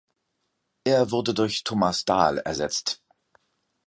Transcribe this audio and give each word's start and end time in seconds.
Er 0.83 1.11
wurde 1.11 1.31
durch 1.35 1.63
Thomas 1.63 2.05
Dahl 2.05 2.39
ersetzt. 2.39 3.03